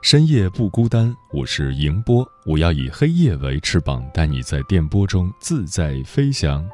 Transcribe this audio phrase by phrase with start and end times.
[0.00, 6.64] 深夜不孤单，我是迎波，我要以黑夜为翅膀，带你在电波中自在飞翔。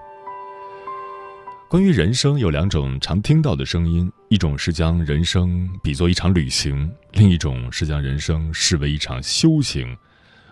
[1.67, 9.97] 关于人生，有两种常听到的声音：一种是将人生比作一场旅行，另一种是将人生视为一场修行。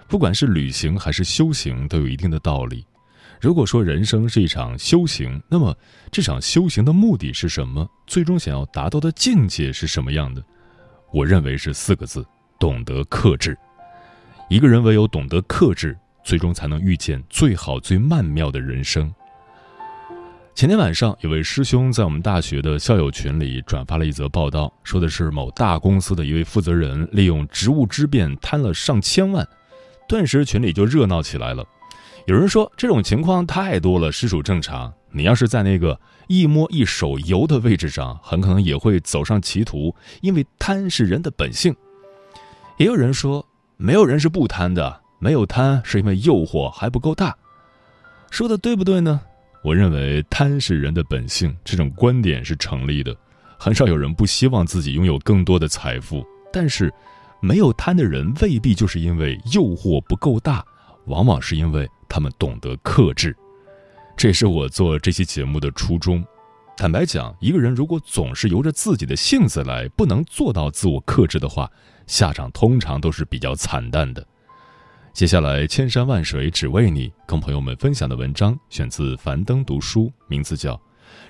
[0.08, 2.84] 不管是旅行还是修行，都有一定的道理。
[3.38, 5.76] 如果说人生是一场修行，那么
[6.10, 7.86] 这场修行的目的是什么？
[8.06, 10.42] 最终想要达到的境界是什么样的？
[11.12, 12.26] 我认为是四个字。
[12.62, 13.58] 懂得克制，
[14.48, 19.12] 一个人唯有懂得克制，最终才能遇见最好、最曼妙的人生。
[20.54, 29.44] 前天晚上，有位师兄在我们大学的校友群里转发了一则报道，说的是某大公司的一位负责人利用职务之便贪了上千万，
[30.06, 31.64] 顿时群里就热闹起来了。
[32.28, 34.94] 有人说这种情况太多了，实属正常。
[35.10, 41.74] 你要是在那个一摸一手油的位置上，很可能也会走上歧途，因为贪是人的本性。
[42.78, 47.36] 也有人说，没有人是不贪的，没有贪是因为诱惑还不够大。
[48.30, 49.20] 说的对不对呢？
[49.62, 53.14] 我认为贪是人的本性，这种观点是成立的。
[53.58, 56.92] 很少有人不希望自己拥有更多的财富，但是
[57.40, 60.64] 没有贪的人未必就是因为诱惑不够大，
[61.06, 63.36] 往往是因为他们懂得克制。
[64.16, 66.24] 这也是我做这期节目的初衷。
[66.76, 71.70] 坦白讲，一个人如果总是由着自己的性子来，不能做到自我克制的话，
[72.12, 74.22] 下场通常都是比较惨淡的。
[75.14, 80.74] 接下来，千山万水只为你，跟朋友们分享的文章选自樊登读书，名字叫《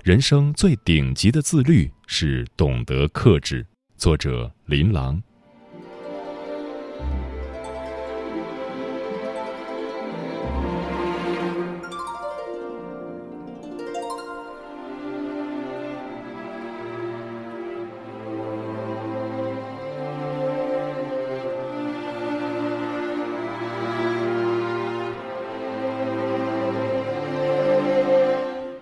[0.03, 3.63] 人生最顶级的自律是懂得克制》，
[3.95, 5.23] 作者林琅。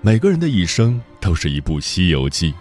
[0.03, 2.51] 每个人的一生都是一部《西游记》，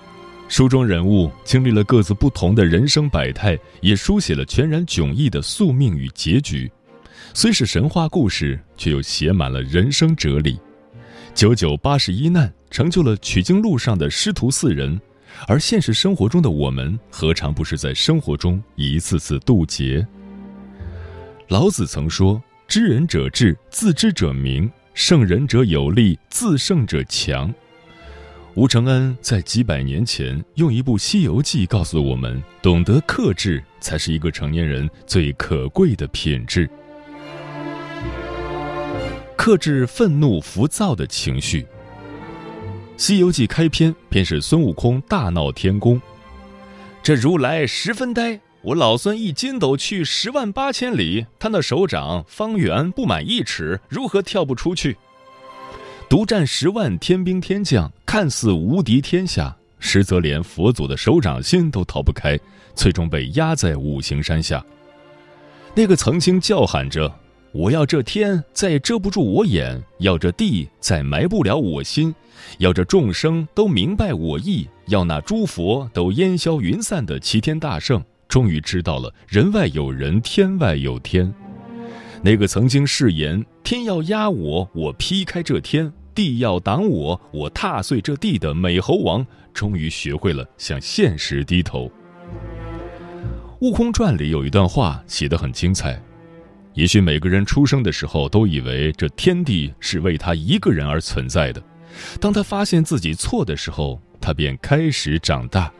[0.46, 6.70] 书中人物经历了各自不同的人生百态，也书写了全然迥异的宿命与结局。
[7.32, 10.60] 虽是神话故事，却又写满了人生哲理。
[11.34, 15.00] 九九八十一难成就了取经路上的师徒四人，
[15.48, 20.06] 而现实生活中的我们，何尝不是在生活中一次次渡劫？
[21.48, 24.70] 老子曾说：“知人者智，自知者明。”
[25.02, 27.52] 胜人者有力，自胜者强。
[28.52, 36.68] 吴承恩在几百年前用一部《西游记》告诉我们：懂得克制，才是一个成年人最可贵的品质。
[39.38, 41.62] 克制愤怒、浮躁的情绪。
[42.98, 45.98] 《西游记》开篇便是孙悟空大闹天宫，
[47.02, 48.38] 这如来十分呆。
[48.62, 54.98] 我老孙一筋斗去十万八千里，他那手掌方圆不满一尺，如何跳不出去？
[56.10, 62.38] 独占十万天兵天将，看似无敌天下，实则连佛祖的手掌心都逃不开，
[62.74, 64.62] 最终被压在五行山下。
[65.74, 67.10] 那个曾经叫喊着
[67.52, 72.14] “我要这天再遮不住我眼，要这地再埋不了我心，
[72.58, 78.04] 要这众生都明白我意，要那诸佛都烟消云散”的齐天大圣。
[78.30, 81.30] 终于知道了人外有人，天外有天。
[82.22, 91.86] 那个曾经誓言天要压我，我劈开这天；地要挡我，我踏碎这地的美猴王，终于学会了向现实低头。
[93.58, 96.00] 《悟空传》里有一段话写得很精彩：
[96.74, 101.60] 也许每个人出生的时候都以为这天地是为他一个人而存在的，
[102.20, 105.72] 当他发现自己错的时候，他便开始长大。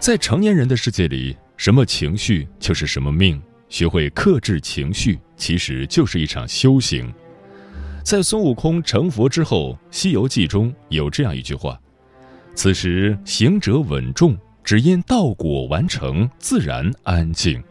[0.00, 7.12] 在成年人的世界里，什么情绪就是什么命，学会克制情绪，其实就是一场修行。
[8.02, 11.78] 在孙悟空成佛之后，《西游记》中有这样一句话
[12.56, 17.62] ：“此时行者稳重，只因道果完成，自然安静。”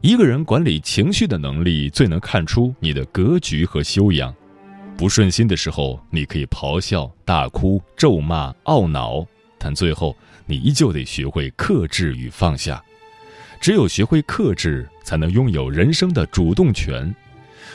[0.00, 4.32] 一个人管理情绪的能力，最能看出你的格局和修养。
[4.96, 9.26] 不顺心的时候，你可以咆哮、大哭、咒骂、懊恼，
[9.58, 10.16] 但最后
[10.48, 12.82] 你依旧得学会克制与放下。
[13.60, 17.14] 只有学会克制，才能拥有人生的主动权，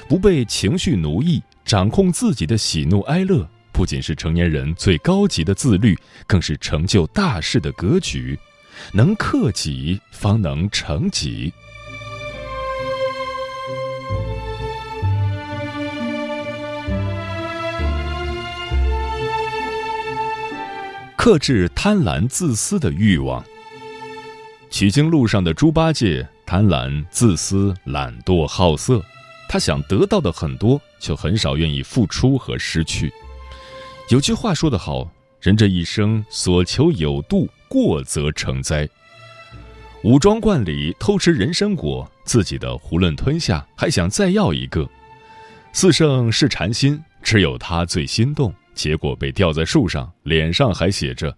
[0.09, 3.47] 不被情绪奴役，掌控自己的喜怒哀乐。
[3.71, 8.37] 不仅是成年人最高级的自律，更是成就大事的格局。
[8.91, 11.53] 能克己，方能成己。
[21.23, 23.41] 克制贪婪自私的欲望。
[24.69, 29.01] 取经路上的猪八戒贪婪、自私、懒惰、好色，
[29.47, 33.09] 他想得到的很多，却很少愿意付出和失去。
[34.09, 35.09] 有句话说得好
[35.39, 38.85] ：“人这一生所求有度，过则成灾。”
[40.03, 44.85] 武装观里偷吃人参果，自己的囫囵吞下，还想再要一个。
[45.71, 48.53] 四圣是禅心，只有他最心动。
[48.73, 51.35] 结果被吊在树上，脸上还写着：“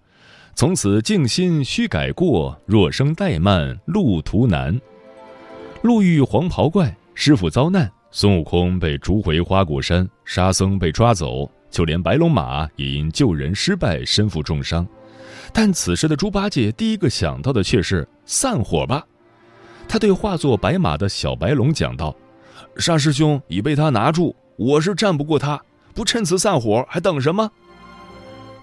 [0.56, 4.80] 从此静心须改过，若生怠慢，路途难。”
[5.84, 14.88] 路遇黄袍怪，师傅遭难，孙悟空被逐回花果山，沙僧被抓走，就连白龙马也因救人失败，身负重伤。
[15.54, 19.06] 但此时的猪八戒第一个想到的却是散伙吧。
[19.88, 22.16] 他对化作白马的小白龙讲道
[22.78, 25.62] ：“沙师兄已被他拿住，我是战不过他。”
[25.96, 27.50] 不趁此散伙，还等什么？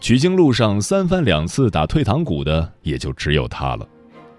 [0.00, 3.88] 取经路上三番两次打退堂鼓的，也就只有他了。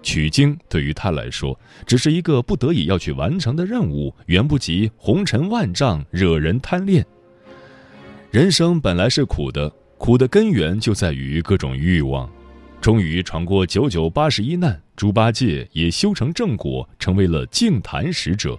[0.00, 7.04] 取经对于他来说，只是一个不得已要去完成的任务，远不及红尘万丈惹人贪恋。
[8.30, 9.68] 人生本来是苦的，
[9.98, 12.30] 苦的根源就在于各种欲望。
[12.80, 18.56] 终于闯过九九八十一难，猪八戒也修成正果，成为了净坛使者。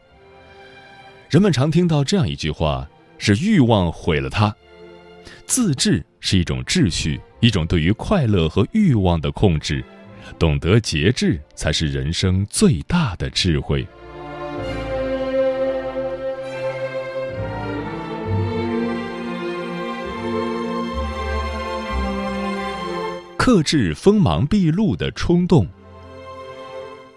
[1.29, 2.89] 人们常听到这样一句话。
[3.17, 4.55] 是欲望毁了他，
[5.45, 9.83] 自制是一种秩序，一种对于快乐和欲望的控制。
[10.39, 13.85] 懂得节制，才是人生最大的智慧。
[23.37, 25.67] 克制锋芒毕露的冲动。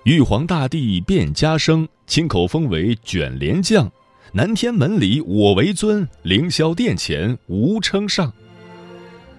[0.04, 3.90] 玉皇大帝变家生，亲口封为卷帘将。
[4.32, 8.30] 南天门里我为尊，凌霄殿前吾称上。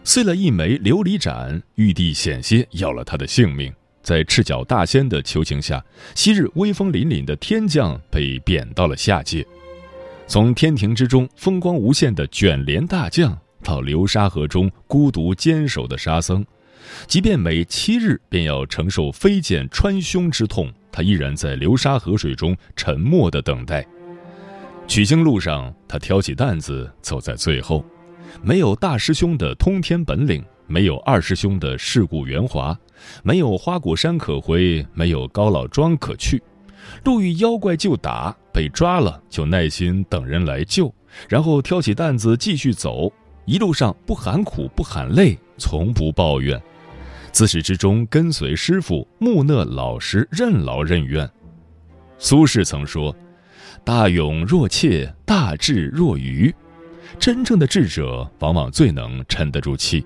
[0.04, 3.72] 碎了一枚琉璃盏，玉帝险些要了他的性命。
[4.02, 5.84] 在赤脚大仙的求情下，
[6.16, 9.46] 昔日威风凛凛的天将被贬到了下界。
[10.26, 16.44] 从天庭之中风光无限的卷帘大将，到流沙河中孤独坚守的沙僧，
[17.06, 23.86] 即便每七日便要承受飞剑穿胸之痛，他依然在流沙河水中沉默的等待。
[24.90, 27.86] 取经路上，他挑起担子走在最后，
[28.42, 32.76] 没有大师兄的通天本领，没有二师兄的世故圆滑，
[33.22, 36.42] 没有花果山可回，没有高老庄可去，
[37.04, 40.92] 路遇妖怪就打，被抓了就耐心等人来救，
[41.30, 43.14] 然后挑起担子继续走，
[43.46, 46.60] 一路上不喊苦不喊累，从不抱怨，
[47.32, 51.30] 自始至终跟随师傅，木讷老实，任劳任怨。
[52.18, 53.16] 苏轼曾说。
[53.84, 56.54] 大勇若怯，大智若愚。
[57.18, 60.06] 真正的智者往往最能沉得住气。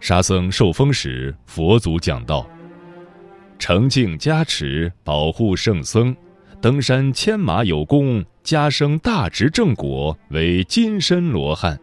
[0.00, 2.48] 沙僧受封时，佛祖讲道
[3.58, 6.14] ：“澄净加持，保护圣僧，
[6.60, 11.78] 登山牵马有功，加生大直正果，为金身罗汉。”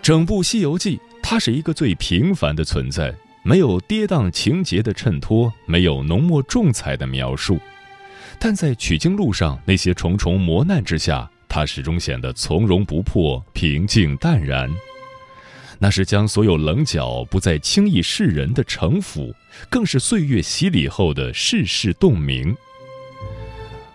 [0.00, 7.58] 整部《西游记》，它是一个最平凡的存在，没有跌宕情节的衬托，没有浓墨重彩的描述。
[8.44, 14.68] 但在取经路上那些重重磨难之下，他始终显得从容不迫、平静淡然。
[15.78, 19.32] 那是将所有棱角不再轻易示人的城府，
[19.70, 22.52] 更是岁月洗礼后的世事洞明。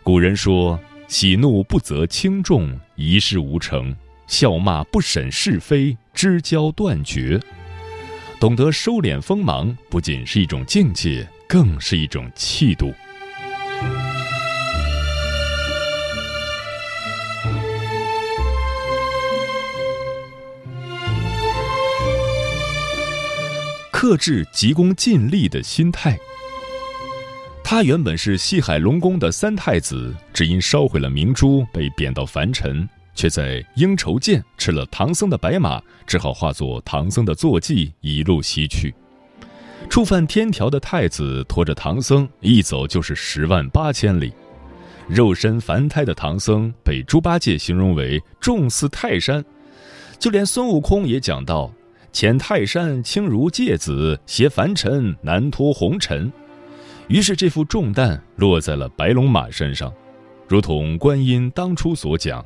[0.02, 3.94] 古人说：“喜怒不择轻重，一事无成；
[4.28, 7.38] 笑骂不审是非，知交断绝。”
[8.40, 12.94] 懂得收敛锋芒，不仅是一种境界，更是一种气度。
[24.00, 26.16] 克制急功近利的心态。
[27.64, 38.94] 他原本是西海龙宫的三太子，只因烧毁了明珠被贬到凡尘，却在应酬见吃了唐僧的白马，只好化作唐僧的坐骑一路西去。
[39.90, 44.32] 触犯天条的太子驮着唐僧一走就是十万八千里，
[45.08, 49.44] 肉身凡胎的唐僧被猪八戒形容为重似泰山，
[50.20, 51.74] 就连孙悟空也讲到
[52.14, 56.32] ：“遣泰山轻如芥子，携凡尘难脱红尘。”
[57.08, 59.94] 于是这副重担落在了白龙马身上，
[60.48, 62.46] 如同观音当初所讲：“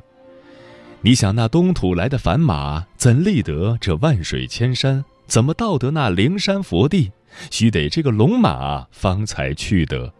[1.02, 5.04] 你想那东土来的凡马，怎立得这万水千山？
[5.26, 7.10] 怎么到得那灵山佛地？”
[7.50, 10.12] 须得这个龙马方才去得。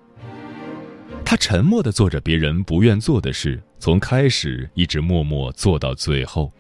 [1.25, 6.51] 他沉默地做着别人不愿做的事，从开始一直默默做到最后。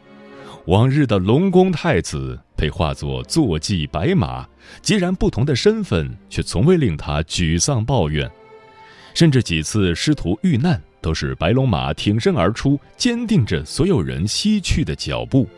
[0.66, 4.47] 往日的龙宫太子被化作坐骑白马，
[4.81, 8.31] 截然不同的身份，却从未令他沮丧抱怨。
[9.12, 15.49] 甚至几次师徒遇难，都是白龙马挺身而出，坚定着所有人西去的脚步。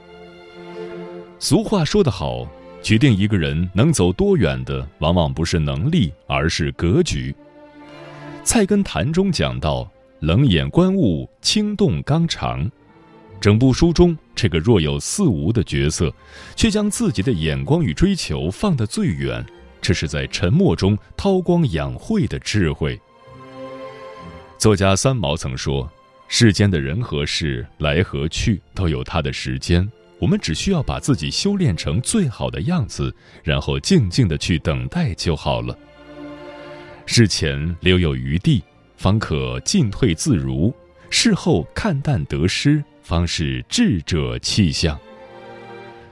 [1.38, 2.48] 俗话说得好。
[2.82, 7.34] 决定一个人能走多远的，往往不是能力，而是格局。
[8.44, 12.70] 《菜根谭》中讲到：“冷眼观物，轻动刚长。”
[13.40, 16.12] 整部书中，这个若有似无的角色，
[16.56, 19.44] 却将自己的眼光与追求放得最远。
[19.80, 22.98] 这是在沉默中韬光养晦的智慧。
[24.58, 25.90] 作家三毛曾说
[26.26, 29.86] ：“世间的人和事，来和去，都有它的时间。”
[30.20, 35.76] 我们只需要把自己修炼成最好的样子，然后静静的去等待就好了。
[37.04, 38.62] 事前留有余地，
[38.96, 40.72] 方可进退自如；
[41.16, 44.98] 事后看淡得失，方是智者气象。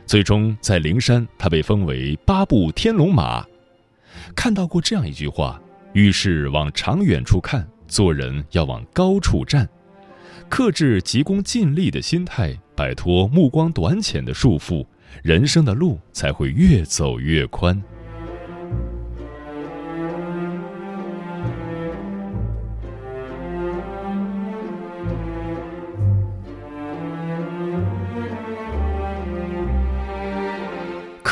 [0.06, 3.44] 最终在灵山，他被封为八部天龙马。
[4.36, 5.60] 看到过这样一句话：
[5.92, 9.68] 遇事往长远处看，做人要往高处站。
[10.48, 14.86] 克制急功近利的心态，摆脱目光短浅的束缚，
[15.24, 17.82] 人生的路才会越走越宽。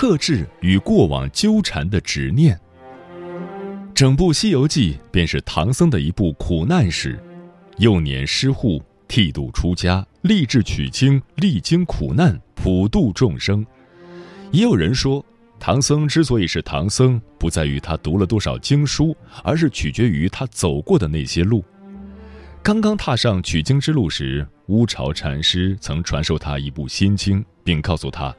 [0.00, 2.59] 克制与过往纠缠的执念，
[3.95, 7.23] 整部《西游记》便是唐僧的一部苦难史，
[7.76, 8.83] 幼年失户。
[9.07, 13.66] 剃度出家，立志取经，历经苦难，普度众生。
[14.50, 15.23] 也有人说，
[15.59, 19.14] 唐僧之所以是唐僧，不在于他读了多少经书，
[19.45, 21.62] 而是取决于他走过的那些路。
[22.62, 28.35] 刚刚踏上取经之路时，乌巢禅师曾传授他一部心经，并告诉他：“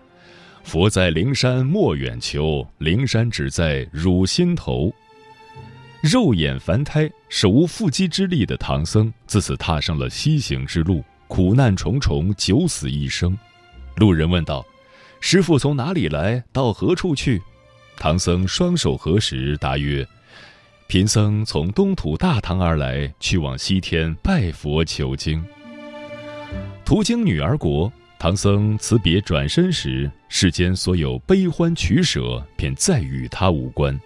[0.64, 4.94] 佛在灵山莫远求，灵山只在汝心头。”
[6.02, 13.38] 肉眼凡胎、手无缚鸡之力的唐僧，自此踏上了西行之路，苦难重重，九死一生。
[13.98, 14.66] 路人问道
[15.22, 16.44] ：“师傅从哪里来？
[16.52, 17.40] 到何处去？”
[17.98, 20.08] 唐僧双手合十，答曰
[20.88, 25.44] ：“贫僧从东土大唐而来，去往西天拜佛求经。”
[26.84, 34.00] 途经女儿国，唐僧辞别转身时，世间所有悲欢取舍，便再与他无关。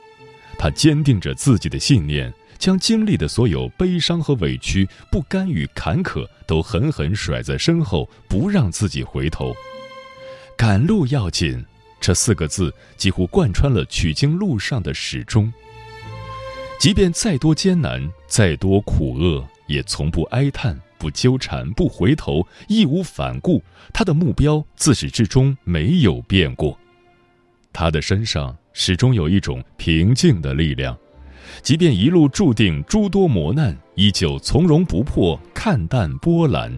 [0.58, 9.54] 他坚定着自己的信念，将经历的所有悲伤和委屈、不甘与坎坷都狠狠甩在身后，不让自己回头。
[10.56, 11.62] 赶路要紧，
[12.00, 15.52] 这四个字几乎贯穿了取经路上的始终。
[16.80, 23.62] 即便再多艰难，再多苦厄，也从不哀叹，不纠缠，不回头，义无反顾。
[23.94, 26.76] 他的目标自始至终没有变过。
[27.72, 28.58] 他的身上。
[28.78, 30.98] 始终有一种平静的力量，
[31.62, 36.78] 即便一路注定诸多磨难，依旧从容不迫，看淡波澜，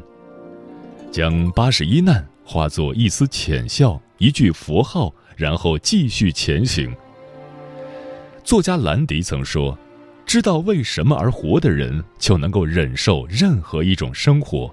[1.12, 6.96] 将八十一难化作一丝浅笑，一句佛号，然后继续前行。
[8.43, 9.75] 作家兰迪曾说
[10.27, 14.69] ：“知道为什么而活的人，就能够忍受任何一种生活。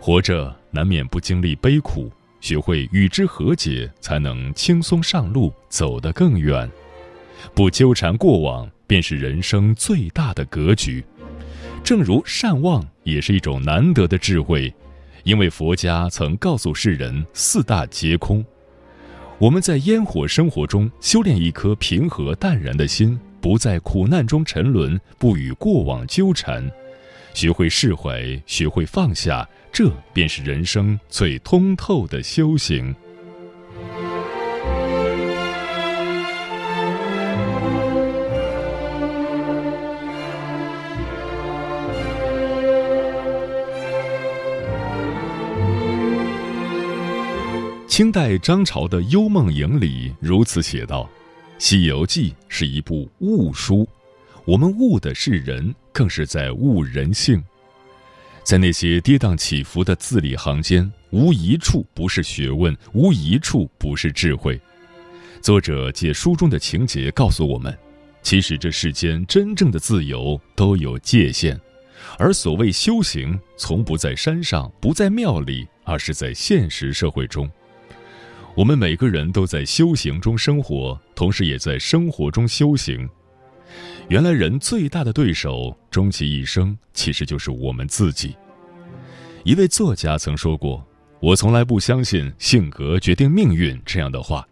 [0.00, 2.10] 活着难免不经历悲苦。”
[2.42, 6.68] 学会与之和解，才能轻松上路，走得更远。
[7.54, 11.04] 不纠缠过往，便是人生最大的格局。
[11.84, 14.74] 正如善忘也是一种难得的智慧，
[15.22, 18.44] 因为佛家曾告诉世人四大皆空。
[19.38, 26.64] 我们在烟火生活中修炼一颗平和淡然的心，不在苦难中沉沦不与过往纠缠。
[27.34, 32.94] 学会释怀学会放下这便是人生最通透的修行。
[47.88, 51.06] 清代张潮的幽梦影里如此写道
[51.64, 53.88] 西游记》是一部悟书，
[54.44, 57.40] 我们悟的是人，更是在悟人性。
[58.42, 64.60] 在那些跌宕起伏的字里行间，无一处不是学问，无一处不是智慧。
[65.40, 67.72] 作者借书中的情节告诉我们，
[68.24, 71.56] 其实这世间真正的自由都有界限，
[72.18, 77.48] 而所谓修行，从不在山上，不在庙里，而是在现实社会中。”
[78.54, 83.08] 我们每个人都在修行中生活，同时也在生活中修行。
[84.10, 88.36] 原来，人最大的对手，终其一生，其实就是我们自己。
[89.42, 90.86] 一位作家曾说过
[91.18, 94.46] ：“我从来不相信性格决定命运这样的话。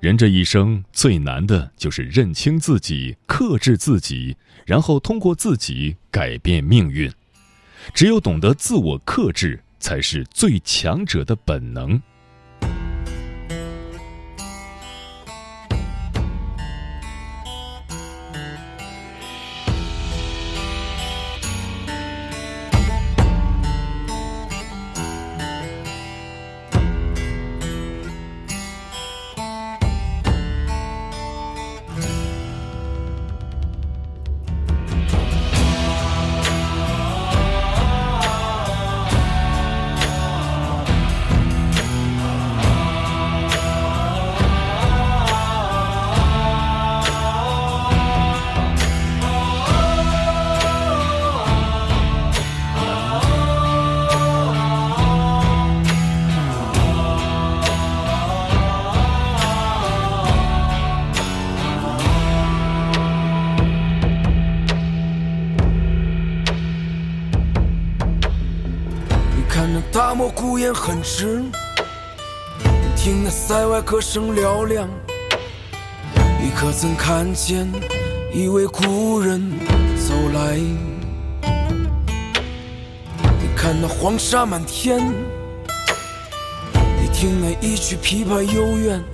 [0.00, 7.10] 人这一生最难的就是认清自己、克制自己，然后通过自己改变命运。
[7.92, 12.00] 只有懂得自我克制，才是最强者的本能。”
[70.64, 71.44] 天很直，
[72.96, 74.88] 听那塞外歌声嘹亮。
[76.40, 77.70] 你可曾看见
[78.32, 79.52] 一位故人
[79.98, 80.56] 走来？
[83.42, 84.98] 你看那黄沙满天，
[86.98, 89.04] 你听那一曲琵琶幽怨。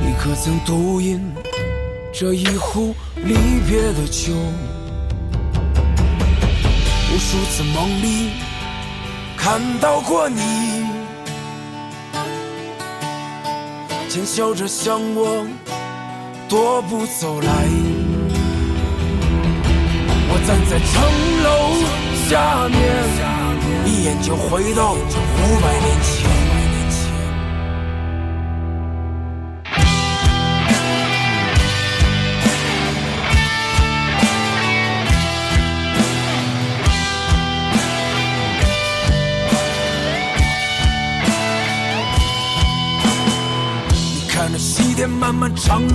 [0.00, 1.30] 你可曾独饮
[2.10, 3.34] 这一壶离
[3.68, 4.32] 别的酒？
[7.12, 8.30] 无数次梦里。
[9.48, 10.40] 看到过你，
[14.08, 15.46] 浅笑着向我
[16.48, 17.52] 踱步走来。
[20.28, 20.90] 我站在城
[21.44, 21.46] 楼
[22.28, 22.76] 下面，
[23.86, 26.35] 一眼就回到五百年前。
[45.04, 45.94] 漫漫长路，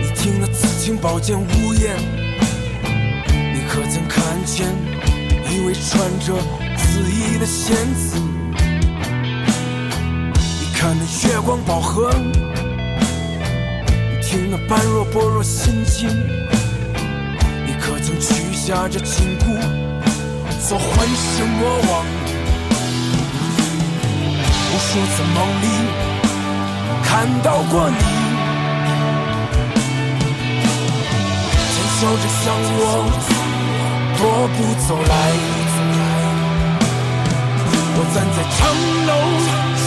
[0.00, 1.96] 你听那紫青宝剑呜咽，
[3.52, 4.66] 你可曾看见
[5.50, 6.34] 一位穿着
[6.76, 8.16] 紫衣的仙子？
[10.60, 12.10] 你看那月光宝盒，
[14.22, 16.08] 听那般若波罗心经，
[17.66, 19.44] 你可曾取下这金箍，
[20.68, 22.06] 做还世魔王？
[24.70, 26.17] 无数次梦里。
[27.10, 27.96] 看到过你，
[31.56, 32.80] 浅笑着向我
[34.18, 34.20] 踱
[34.54, 35.12] 步走来。
[37.96, 38.58] 我站在城
[39.06, 39.10] 楼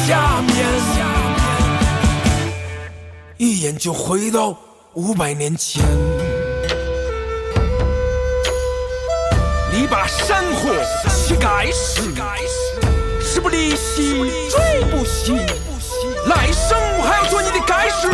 [0.07, 0.09] 下
[0.47, 0.49] 面，
[3.37, 4.57] 一眼就回到
[4.95, 5.85] 五百年前。
[9.71, 10.73] 你把山河
[11.07, 12.01] 气盖世，
[13.21, 15.33] 时不离兮，追不息。
[16.27, 18.07] 来生我还要做你的盖世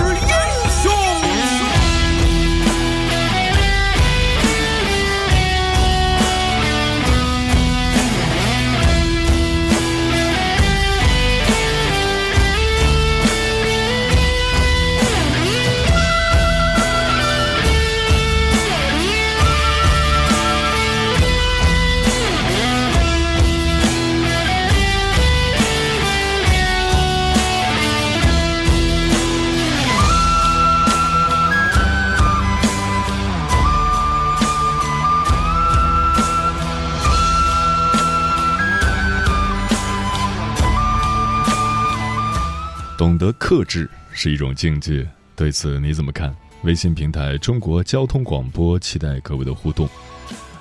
[42.98, 46.36] 懂得克制是一种境界，对此你怎么看？
[46.64, 49.88] 微信平台中国交通广播，期待各位的互动。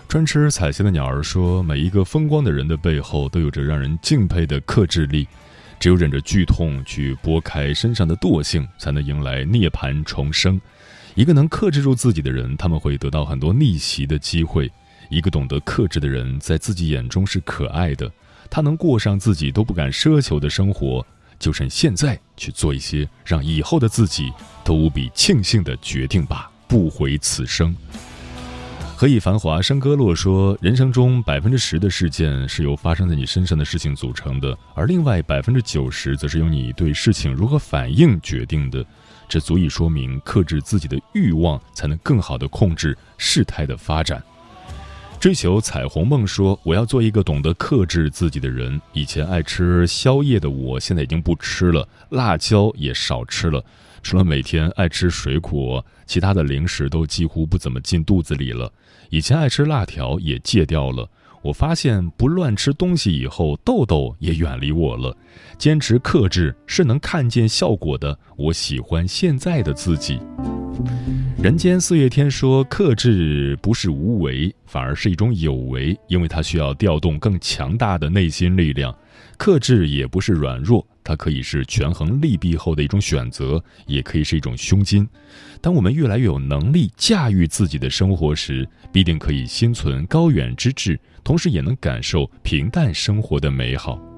[0.07, 5.27] 专吃彩线的鸟儿说：“每一个风光的人的背后，都有着让人敬佩的克制力。
[5.81, 10.61] 只有忍着剧痛去拨开身上的惰性，才能迎来涅槃重生。
[11.14, 14.70] 一个能克制住自己的人，他们会得到很多逆袭的机会。
[15.09, 18.12] 一个懂得克制的人，在自己眼中是可爱的。
[18.51, 21.05] 他能过上自己都不敢奢求的生活，
[21.38, 24.33] 就趁现在去做一些让以后的自己
[24.64, 27.75] 都无比庆幸的决定吧，不悔此生。
[28.96, 38.83] 何以繁华笙歌落说，人生中百分之十的事件是由发生在你身上的事情组成的，而另外百分之九十则是由你对事情如何反应决定的。
[39.29, 44.22] 这足以说明，克制自己的欲望，才能更好的控制事态的发展。
[45.18, 48.81] 追求彩虹梦说：“我要做一个懂得克制自己的人。
[48.92, 53.64] 以前爱吃宵夜的我，现在已经不吃了，辣椒也少吃了。
[54.02, 58.72] 除了每天爱吃水果，其他的零食都几乎不怎么进肚子里了。”
[59.11, 61.09] 以前爱吃辣条也戒掉了，
[61.42, 65.16] 我发现不乱吃东西以后，痘痘也远离我了。
[65.59, 68.16] 坚持克制是能看见效果的。
[68.37, 70.20] 我喜欢现在的自己。
[71.43, 78.95] 人间四月天说，克制不是无为，反而是一种有为，因为它需要调动更强大的内心力量。
[79.37, 80.87] 克制也不是软弱。
[81.05, 85.09] 它可以是权衡利弊后的一种选择，也可以是一种胸襟。
[85.61, 94.15] 当我们越来越有能力驾驭自己的生活时，必定可以心存高远之志，同时也能感受平淡生活的美好。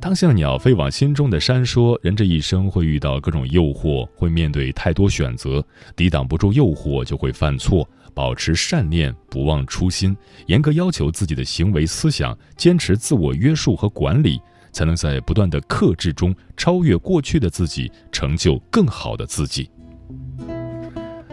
[0.00, 5.62] 当像鸟飞往心中的山说：“人这一生会遇到各种诱惑，会面对太多选择，
[5.94, 7.86] 抵挡不住诱惑就会犯错。
[8.14, 14.40] 保持善念，不忘初心，严格要求自己的行为思想，坚持自我约束和管理。”
[14.72, 19.68] 才能在不断的克制中超越过去的自己，成就更好的自己。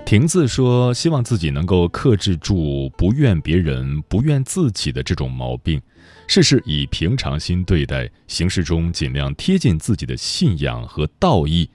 [0.04, 5.80] 亭子说：“希望自己能够克制住不怨别人、不怨自己的这种毛病，
[6.28, 11.68] 事事以平常心对待，行事中尽量贴近自己的信仰和道义。”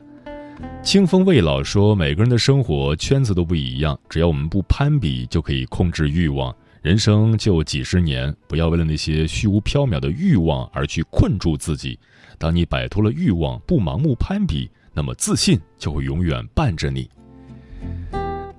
[0.83, 11.99] 清风未老说：“每个人的生活圈子都不一样，只要我们不攀比，就可以控制欲望。”人生就几十年，不要为了那些虚无缥缈的欲望而去困住自己。
[12.39, 17.09] 当你摆脱了欲望，不盲目攀比，那么自信就会永远伴着你。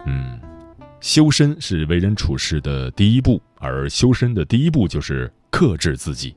[0.06, 0.39] 嗯，
[1.01, 6.36] 修身是为人处事的第一步，而修身的第一步就是克制自己。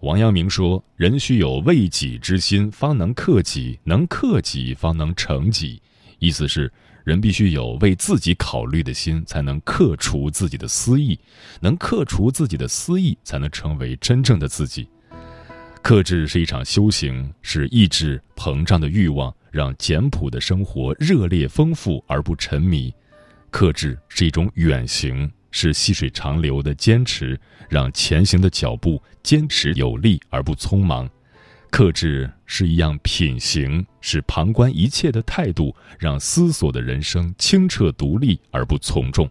[0.00, 5.80] 王阳明说：“人须有为己之心，方能克己；能克己，方能成己。”
[6.18, 6.70] 意思是。
[7.04, 11.16] 人必须有为自己考虑的心，才能克除自己的私意；
[11.60, 14.88] 能克除自己的私意，才能成为真正的自己。
[15.80, 22.92] 克制是一场修行，是抑制膨胀的欲望，让简朴的生活热烈丰富而不沉迷。
[23.52, 27.40] 克制是一种远行，是细水长流的坚持，
[27.70, 31.08] 让前行的脚步坚持有力而不匆忙。
[31.70, 39.26] 克制是一样品行，是旁观一切的态度，让思索的人生清澈独立而不从众。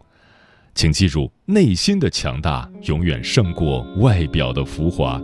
[0.74, 5.22] 请记住，内心的强大永远胜过外表的浮华。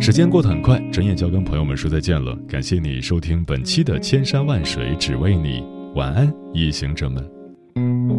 [0.00, 2.36] 时间过得很快，转眼就要跟朋友们说再见了。
[2.48, 5.60] 感谢你收听本期的《千山万水只为你》，
[5.94, 8.17] 晚安，夜行者们。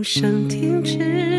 [0.00, 1.29] 不想停止。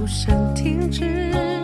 [0.00, 1.59] 无声停止。